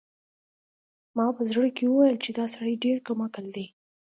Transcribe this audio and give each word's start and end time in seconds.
ما 1.15 1.25
په 1.37 1.41
زړه 1.51 1.67
کې 1.77 1.83
وویل 1.87 2.17
چې 2.23 2.31
دا 2.37 2.45
سړی 2.55 2.73
ډېر 2.83 2.97
کم 3.05 3.19
عقل 3.25 3.45
دی. 3.55 3.65